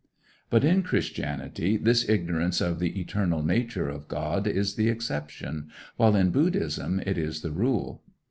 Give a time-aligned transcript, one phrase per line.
[0.49, 6.15] But in Christianity this ignorance of the eternal nature of God is the exception, while
[6.15, 8.01] in Buddhism it is the rule.